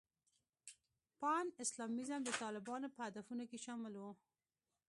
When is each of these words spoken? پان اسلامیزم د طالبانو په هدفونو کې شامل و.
پان 1.19 1.45
اسلامیزم 1.63 2.21
د 2.25 2.29
طالبانو 2.41 2.87
په 2.95 2.99
هدفونو 3.07 3.43
کې 3.49 3.57
شامل 3.65 3.93
و. 3.97 4.03